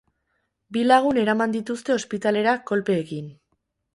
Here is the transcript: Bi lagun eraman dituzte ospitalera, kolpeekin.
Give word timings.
Bi 0.77 0.85
lagun 0.85 1.19
eraman 1.25 1.53
dituzte 1.57 1.95
ospitalera, 1.97 2.57
kolpeekin. 2.73 3.31